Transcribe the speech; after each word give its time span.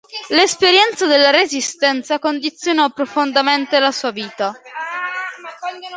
L’esperienza 0.29 1.05
della 1.05 1.29
Resistenza 1.29 2.17
condizionò 2.17 2.89
profondamente 2.89 3.77
la 3.77 3.91
sua 3.91 4.09
vita. 4.09 4.51